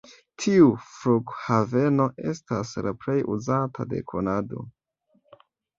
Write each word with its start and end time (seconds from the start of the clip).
Tiu 0.43 0.69
flughaveno 0.93 2.09
estas 2.33 2.73
la 2.87 2.97
plej 3.05 3.21
uzata 3.37 3.91
de 3.95 4.05
Kanado. 4.13 4.71